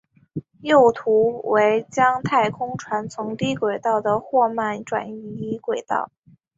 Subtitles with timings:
[0.63, 6.09] 右图为将太空船从低轨道的霍曼转移轨道。